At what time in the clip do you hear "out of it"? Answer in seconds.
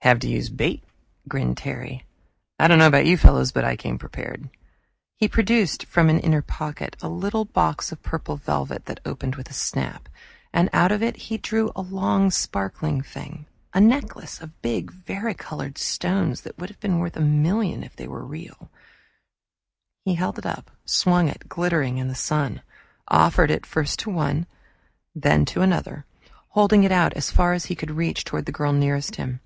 10.72-11.16